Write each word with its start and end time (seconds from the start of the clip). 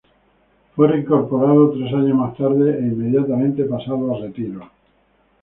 Fue 0.75 0.87
reincorporado 0.87 1.69
tres 1.73 1.93
años 1.93 2.17
más 2.17 2.35
tarde 2.35 2.75
e 2.75 2.81
inmediatamente 2.81 3.65
pasado 3.65 4.15
a 4.15 4.19
retiro. 4.19 4.67